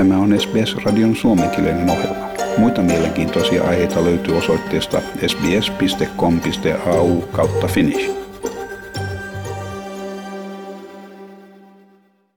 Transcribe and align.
Tämä 0.00 0.18
on 0.18 0.40
SBS-radion 0.40 1.16
suomenkielinen 1.16 1.90
ohjelma. 1.90 2.28
Muita 2.58 2.82
mielenkiintoisia 2.82 3.64
aiheita 3.64 4.04
löytyy 4.04 4.36
osoitteesta 4.36 5.00
sbs.com.au 5.26 7.20
kautta 7.20 7.66
finnish. 7.66 8.10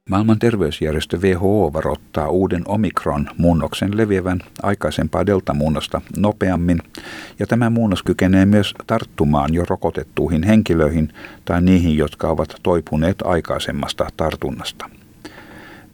Maailman 0.10 0.40
terveysjärjestö 0.40 1.18
WHO 1.18 1.74
varoittaa 1.74 2.30
uuden 2.30 2.64
omikron-muunnoksen 2.68 3.98
leviävän 3.98 4.40
aikaisempaa 4.64 5.26
delta-muunnosta 5.26 6.02
nopeammin, 6.18 6.80
ja 7.40 7.48
tämä 7.48 7.70
muunnos 7.70 8.04
kykenee 8.04 8.46
myös 8.46 8.74
tarttumaan 8.88 9.54
jo 9.54 9.66
rokotettuihin 9.70 10.44
henkilöihin 10.44 11.14
tai 11.46 11.62
niihin, 11.62 11.98
jotka 11.98 12.28
ovat 12.28 12.56
toipuneet 12.64 13.18
aikaisemmasta 13.22 14.08
tartunnasta. 14.18 14.90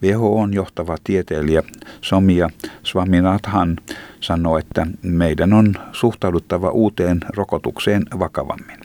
WHOn 0.02 0.54
johtava 0.54 0.96
tieteilijä 1.04 1.62
Somia 2.00 2.50
Swaminathan 2.82 3.76
sanoi, 4.20 4.60
että 4.60 4.86
meidän 5.02 5.52
on 5.52 5.74
suhtauduttava 5.92 6.70
uuteen 6.70 7.20
rokotukseen 7.36 8.02
vakavammin. 8.18 8.78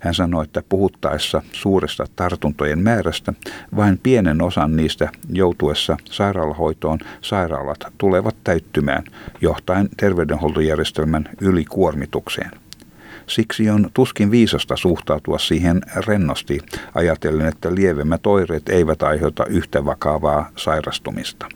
Hän 0.00 0.14
sanoi, 0.14 0.44
että 0.44 0.62
puhuttaessa 0.68 1.42
suuresta 1.52 2.04
tartuntojen 2.16 2.78
määrästä 2.78 3.32
vain 3.76 4.00
pienen 4.02 4.42
osan 4.42 4.76
niistä 4.76 5.08
joutuessa 5.32 5.96
sairaalahoitoon 6.04 6.98
sairaalat 7.20 7.78
tulevat 7.98 8.36
täyttymään 8.44 9.04
johtaen 9.40 9.88
terveydenhuoltojärjestelmän 9.96 11.28
ylikuormitukseen. 11.40 12.50
Siksi 13.26 13.70
on 13.70 13.90
tuskin 13.94 14.30
viisasta 14.30 14.76
suhtautua 14.76 15.38
siihen 15.38 15.82
rennosti, 16.06 16.60
ajatellen, 16.94 17.46
että 17.46 17.74
lievemmät 17.74 18.26
oireet 18.26 18.68
eivät 18.68 19.02
aiheuta 19.02 19.46
yhtä 19.46 19.84
vakavaa 19.84 20.50
sairastumista. 20.56 21.46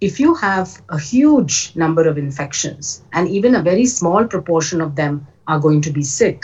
If 0.00 0.20
you 0.20 0.34
have 0.34 0.70
a 0.88 0.96
huge 1.12 1.72
number 1.74 2.08
of 2.08 2.18
infections 2.18 3.04
and 3.12 3.28
even 3.38 3.56
a 3.56 3.64
very 3.64 3.86
small 3.86 4.28
proportion 4.28 4.82
of 4.82 4.94
them 4.94 5.20
are 5.46 5.60
going 5.60 5.82
to 5.82 5.92
be 5.92 6.02
sick, 6.02 6.38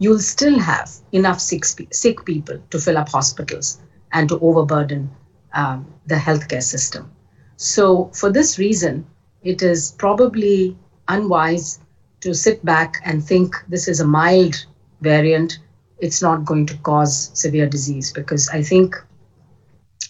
you'll 0.00 0.22
still 0.22 0.58
have 0.58 0.88
enough 1.12 1.38
sick, 1.38 1.64
sick 1.92 2.24
people 2.24 2.58
to 2.70 2.78
fill 2.78 2.96
up 2.96 3.08
hospitals 3.08 3.80
and 4.12 4.28
to 4.28 4.38
overburden 4.40 5.10
um, 5.54 5.84
the 6.06 6.14
healthcare 6.14 6.62
system. 6.62 7.10
So, 7.56 8.10
for 8.14 8.32
this 8.32 8.58
reason, 8.58 9.04
it 9.42 9.62
is 9.62 9.92
probably 9.98 10.76
unwise 11.08 11.78
to 12.20 12.34
sit 12.34 12.64
back 12.64 13.02
and 13.04 13.22
think 13.22 13.54
this 13.68 13.88
is 13.88 14.00
a 14.00 14.06
mild 14.06 14.66
variant, 15.00 15.58
it's 15.98 16.22
not 16.22 16.44
going 16.44 16.66
to 16.66 16.74
cause 16.82 17.30
severe 17.34 17.68
disease. 17.72 18.12
Because 18.12 18.58
I 18.58 18.62
think 18.62 18.96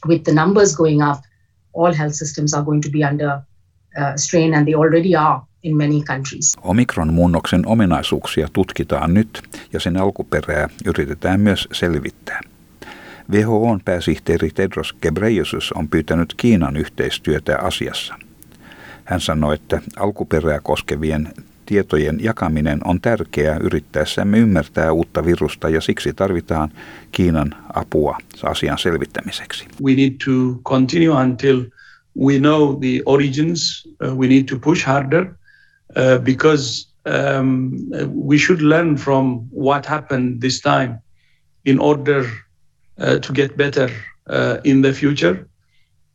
with 0.06 0.24
the 0.24 0.32
numbers 0.32 0.76
going 0.76 1.02
up, 1.02 1.18
all 1.72 1.92
health 1.92 2.14
systems 2.14 2.54
are 2.54 2.64
going 2.64 2.82
to 2.82 2.90
be 2.90 3.04
under 3.04 3.42
uh, 3.96 4.16
strain, 4.16 4.54
and 4.54 4.66
they 4.66 4.74
already 4.74 5.16
are 5.16 5.42
in 5.62 5.76
many 5.76 6.02
countries. 6.02 6.56
Omikron-muunnoksen 6.62 7.66
ominaisuuksia 7.66 8.48
tutkitaan 8.52 9.14
nyt 9.14 9.42
ja 9.72 9.80
sen 9.80 9.96
alkuperää 9.96 10.68
yritetään 10.86 11.40
myös 11.40 11.68
selvittää. 11.72 12.40
WHOn 13.30 13.80
pääsihteeri 13.84 14.50
Tedros 14.50 14.92
Ghebreyesus 14.92 15.72
on 15.72 15.88
pyytänyt 15.88 16.34
Kiinan 16.36 16.76
yhteistyötä 16.76 17.58
asiassa. 17.58 18.14
Hän 19.04 19.20
sanoi, 19.20 19.54
että 19.54 19.82
alkuperää 19.96 20.60
koskevien 20.62 21.32
tietojen 21.70 22.18
jakaminen 22.20 22.80
on 22.84 23.00
tärkeää 23.00 23.56
yrittäessämme 23.56 24.38
ymmärtää 24.38 24.92
uutta 24.92 25.24
virusta 25.24 25.68
ja 25.68 25.80
siksi 25.80 26.12
tarvitaan 26.12 26.70
Kiinan 27.12 27.54
apua 27.74 28.18
asian 28.42 28.78
selvittämiseksi. 28.78 29.68
We 29.82 29.94
need 29.94 30.12
to 30.24 30.60
continue 30.64 31.22
until 31.22 31.64
we 32.26 32.38
know 32.38 32.80
the 32.80 33.02
origins. 33.06 33.88
Uh, 34.04 34.18
we 34.18 34.26
need 34.26 34.44
to 34.44 34.56
push 34.58 34.86
harder 34.86 35.22
uh, 35.22 36.24
because 36.24 36.88
um, 37.06 37.70
we 38.28 38.38
should 38.38 38.60
learn 38.60 38.96
from 38.96 39.40
what 39.52 39.86
happened 39.86 40.40
this 40.40 40.60
time 40.60 40.98
in 41.64 41.80
order 41.80 42.20
uh, 42.20 43.20
to 43.26 43.32
get 43.32 43.56
better 43.56 43.90
in 44.64 44.82
the 44.82 44.92
future. 44.92 45.46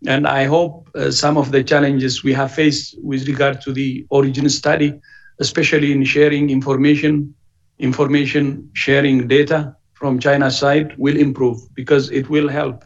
And 0.08 0.28
I 0.28 0.48
hope 0.48 0.90
some 1.10 1.40
of 1.40 1.52
the 1.52 1.64
challenges 1.64 2.24
we 2.24 2.34
have 2.34 2.52
faced 2.52 2.96
with 3.04 3.28
regard 3.28 3.62
to 3.62 3.74
the 3.74 4.06
origin 4.10 4.50
study 4.50 4.94
especially 5.40 5.92
in 5.92 6.04
sharing 6.04 6.50
information, 6.50 7.34
information 7.80 8.70
sharing 8.74 9.28
data 9.28 9.76
from 9.94 10.20
China's 10.20 10.58
side 10.58 10.96
will 10.98 11.18
improve 11.18 11.58
because 11.74 12.12
it 12.12 12.30
will 12.30 12.50
help. 12.50 12.84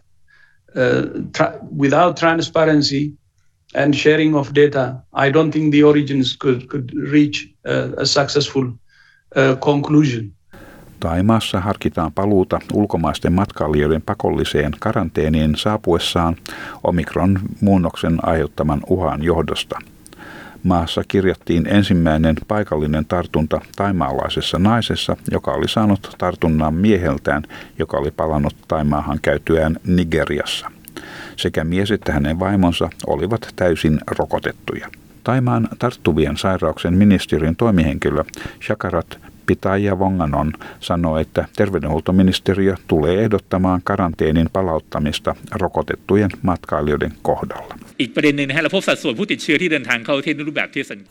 Uh, 0.75 1.01
tra- 1.33 1.59
without 1.77 2.15
transparency 2.15 3.11
and 3.75 3.93
sharing 3.93 4.35
of 4.35 4.53
data, 4.55 4.95
I 5.13 5.31
don't 5.31 5.51
think 5.51 5.71
the 5.71 5.83
origins 5.83 6.37
could, 6.37 6.67
could 6.69 6.93
reach 7.11 7.53
uh, 7.65 7.89
a 7.97 8.05
successful 8.05 8.71
uh, 9.35 9.55
conclusion. 9.55 10.33
Taimaassa 10.99 11.59
harkitaan 11.59 12.11
paluuta 12.11 12.59
ulkomaisten 12.73 13.33
matkailijoiden 13.33 14.01
pakolliseen 14.01 14.71
karanteeniin 14.79 15.55
saapuessaan 15.55 16.35
omikron 16.83 17.39
muunnoksen 17.61 18.19
aiheuttaman 18.25 18.81
uhan 18.89 19.23
johdosta– 19.23 19.79
Maassa 20.63 21.03
kirjattiin 21.07 21.67
ensimmäinen 21.67 22.35
paikallinen 22.47 23.05
tartunta 23.05 23.61
taimaalaisessa 23.75 24.59
naisessa, 24.59 25.17
joka 25.31 25.51
oli 25.51 25.67
saanut 25.67 26.15
tartunnan 26.17 26.73
mieheltään, 26.73 27.43
joka 27.79 27.97
oli 27.97 28.11
palannut 28.11 28.55
Taimaahan 28.67 29.19
käytyään 29.21 29.77
Nigeriassa. 29.87 30.71
Sekä 31.35 31.63
mies 31.63 31.91
että 31.91 32.13
hänen 32.13 32.39
vaimonsa 32.39 32.89
olivat 33.07 33.53
täysin 33.55 33.99
rokotettuja. 34.17 34.87
Taimaan 35.23 35.67
tarttuvien 35.79 36.37
sairauksen 36.37 36.93
ministerin 36.93 37.55
toimihenkilö 37.55 38.23
Shakarat 38.67 39.19
Pitaja 39.49 39.99
Vonganon 39.99 40.53
sanoi, 40.79 41.21
että 41.21 41.45
terveydenhuoltoministeriö 41.55 42.75
tulee 42.87 43.23
ehdottamaan 43.23 43.81
karanteenin 43.83 44.49
palauttamista 44.53 45.35
rokotettujen 45.51 46.29
matkailijoiden 46.41 47.13
kohdalla. 47.21 47.75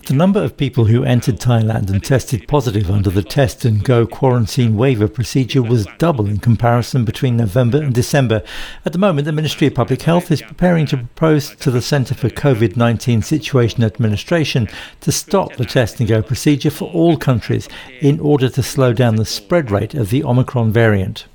The 0.07 0.17
number 0.17 0.45
of 0.45 0.57
people 0.57 0.85
who 0.85 1.05
entered 1.05 1.39
Thailand 1.39 1.89
and 1.91 2.01
tested 2.01 2.41
positive 2.51 2.93
under 2.93 3.13
the 3.13 3.23
test 3.23 3.65
and 3.65 3.83
go 3.83 4.07
quarantine 4.21 4.77
waiver 4.77 5.09
procedure 5.09 5.69
was 5.71 5.87
double 6.01 6.31
in 6.31 6.41
comparison 6.41 7.05
between 7.05 7.37
November 7.37 7.85
and 7.85 7.95
December. 7.95 8.41
At 8.87 8.93
the 8.93 8.99
moment, 8.99 9.25
the 9.25 9.33
Ministry 9.33 9.67
of 9.67 9.75
Public 9.75 10.03
Health 10.03 10.33
is 10.33 10.43
preparing 10.43 10.87
to 10.87 10.97
propose 10.97 11.57
to 11.57 11.71
the 11.71 11.81
Centre 11.81 12.15
for 12.15 12.31
COVID 12.31 12.77
19 12.77 13.23
Situation 13.23 13.85
Administration 13.85 14.69
to 15.01 15.13
stop 15.13 15.57
the 15.57 15.65
test 15.65 16.01
and 16.01 16.09
go 16.09 16.23
procedure 16.23 16.71
for 16.71 16.91
all 16.95 17.17
countries 17.17 17.69
in 18.01 18.21
order 18.29 18.51
to 18.51 18.63
slow 18.63 18.93
down 18.99 19.17
the 19.17 19.25
spread 19.25 19.71
rate 19.71 20.01
of 20.01 20.09
the 20.09 20.25
Omicron 20.25 20.75
variant. 20.75 21.27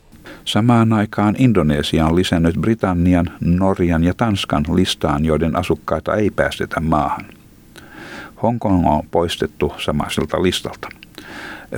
Samaan 0.45 0.93
aikaan 0.93 1.35
Indonesia 1.37 2.05
on 2.05 2.15
lisännyt 2.15 2.55
Britannian, 2.61 3.31
Norjan 3.41 4.03
ja 4.03 4.13
Tanskan 4.13 4.65
listaan, 4.73 5.25
joiden 5.25 5.55
asukkaita 5.55 6.15
ei 6.15 6.31
päästetä 6.31 6.79
maahan. 6.79 7.25
Hongkong 8.43 8.87
on 8.87 9.03
poistettu 9.11 9.73
samaiselta 9.77 10.43
listalta. 10.43 10.89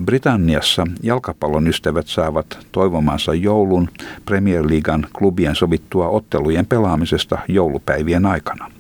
Britanniassa 0.06 0.88
jalkapallon 1.04 1.68
ystävät 1.68 2.08
saavat 2.08 2.68
toivomansa 2.72 3.34
joulun 3.34 3.90
Premier 4.26 4.70
Leaguean 4.70 5.08
klubien 5.18 5.56
sovittua 5.56 6.08
ottelujen 6.08 6.66
pelaamisesta 6.66 7.38
joulupäivien 7.48 8.26
aikana. 8.26 8.72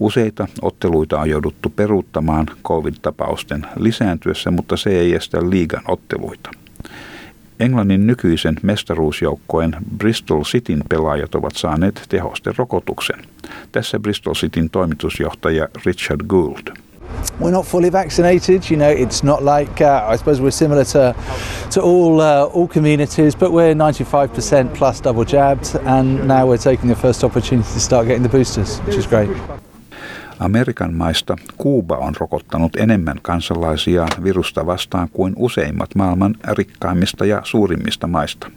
Useita 0.00 0.48
otteluita 0.62 1.20
on 1.20 1.30
jouduttu 1.30 1.72
peruuttamaan 1.76 2.46
covid-tapausten 2.64 3.66
lisääntyessä, 3.76 4.50
mutta 4.50 4.76
se 4.76 4.90
ei 4.90 5.14
estä 5.14 5.50
liigan 5.50 5.82
otteluita. 5.88 6.50
Englannin 7.60 8.06
nykyisen 8.06 8.56
mestaruusjoukkojen 8.62 9.76
Bristol 9.98 10.42
Cityn 10.42 10.82
pelaajat 10.88 11.34
ovat 11.34 11.56
saaneet 11.56 12.02
tehosterokotuksen. 12.08 13.22
Tässä 13.72 13.98
Bristol 13.98 14.34
Cityn 14.34 14.70
toimitusjohtaja 14.70 15.68
Richard 15.86 16.20
Gould. 16.26 16.76
We're 17.40 17.50
not 17.50 17.66
fully 17.66 17.92
vaccinated, 17.92 18.62
you 18.70 18.76
know. 18.76 18.92
It's 18.92 19.22
not 19.22 19.40
like 19.40 19.84
uh, 19.84 20.12
I 20.12 20.18
suppose 20.18 20.42
we're 20.42 20.50
similar 20.50 20.84
to 20.84 21.14
to 21.70 21.80
all 21.80 22.20
uh, 22.20 22.54
all 22.54 22.66
communities, 22.66 23.36
but 23.36 23.50
we're 23.50 23.74
95% 23.74 24.74
plus 24.78 25.04
double 25.04 25.24
jabbed, 25.24 25.76
and 25.84 26.28
now 26.28 26.46
we're 26.46 26.62
taking 26.72 26.88
the 26.88 27.00
first 27.00 27.24
opportunity 27.24 27.72
to 27.74 27.80
start 27.80 28.06
getting 28.06 28.22
the 28.22 28.38
boosters, 28.38 28.78
which 28.86 28.96
is 28.96 29.06
great. 29.06 29.28
Amerikan 30.38 30.94
maista 30.94 31.36
Kuuba 31.56 31.96
on 31.96 32.14
rokottanut 32.20 32.76
enemmän 32.76 33.18
kansalaisia 33.22 34.06
virusta 34.24 34.66
vastaan 34.66 35.08
kuin 35.12 35.32
useimmat 35.36 35.94
maailman 35.94 36.34
rikkaimmista 36.52 37.26
ja 37.26 37.40
suurimmista 37.44 38.06
maista. 38.06 38.50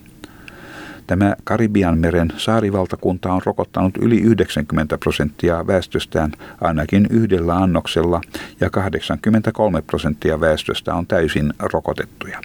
Tämä 1.08 1.36
Karibian 1.44 1.98
meren 1.98 2.34
saarivaltakunta 2.38 3.34
on 3.34 3.42
rokottanut 3.46 3.98
yli 3.98 4.22
90 4.22 4.98
prosenttia 4.98 5.68
väestöstään 5.68 6.32
ainakin 6.62 7.08
yhdellä 7.10 7.56
annoksella 7.56 8.22
ja 8.60 8.70
83 8.70 9.82
prosenttia 9.82 10.42
väestöstä 10.42 10.94
on 10.94 11.08
täysin 11.08 11.54
rokotettuja. 11.60 12.42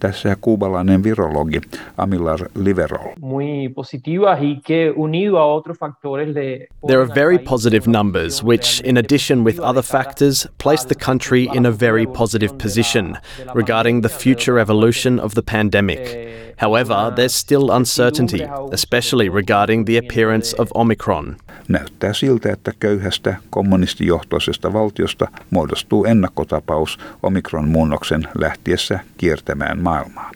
Tässä 0.00 0.36
kuubalainen 0.40 1.02
virologi 1.02 1.60
Amilar 1.96 2.40
Liverol. 2.54 3.12
Muy 3.20 3.68
positivas 3.74 4.38
y 4.42 4.60
que 4.66 4.92
unido 4.96 5.38
a 5.38 5.54
otros 5.54 5.78
factores 5.78 6.34
de 6.34 6.66
There 6.86 7.02
are 7.02 7.14
very 7.14 7.38
positive 7.38 7.90
numbers 7.90 8.44
which 8.44 8.82
in 8.84 8.98
addition 8.98 9.44
with 9.44 9.60
other 9.60 9.82
factors 9.82 10.48
place 10.62 10.86
the 10.86 11.06
country 11.06 11.48
in 11.54 11.66
a 11.66 11.72
very 11.80 12.06
positive 12.06 12.54
position 12.62 13.16
regarding 13.54 14.02
the 14.02 14.08
future 14.08 14.60
evolution 14.60 15.20
of 15.20 15.34
the 15.34 15.42
pandemic. 15.42 16.34
However, 16.56 17.12
there's 17.16 17.34
still 17.34 17.70
uncertainty, 17.70 18.46
especially 18.72 19.28
regarding 19.28 19.86
the 19.86 19.98
appearance 19.98 20.56
of 20.58 20.68
Omicron. 20.74 21.36
Näyttää 21.68 22.12
siltä, 22.12 22.52
että 22.52 22.72
köyhästä 22.80 23.36
kommunistijohtoisesta 23.50 24.72
valtiosta 24.72 25.28
muodostuu 25.50 26.04
ennakkotapaus 26.04 26.98
Omikron-muunnoksen 27.22 28.28
lähtiessä 28.38 29.00
kiertämään 29.16 29.73
maailmaa. 29.78 30.30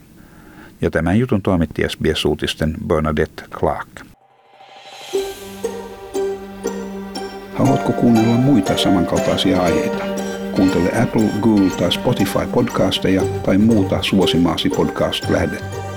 Ja 0.81 0.91
tämän 0.91 1.19
jutun 1.19 1.41
toimitti 1.41 1.81
SBS-uutisten 1.89 2.75
Bernadette 2.87 3.43
Clark. 3.51 3.87
Haluatko 7.53 7.91
kuunnella 7.91 8.35
muita 8.35 8.77
samankaltaisia 8.77 9.61
aiheita? 9.61 10.03
Kuuntele 10.55 11.01
Apple, 11.01 11.29
Google 11.41 11.69
tai 11.69 11.91
Spotify 11.91 12.47
podcasteja 12.53 13.21
tai 13.45 13.57
muuta 13.57 14.01
suosimaasi 14.01 14.69
podcast-lähdettä. 14.69 15.88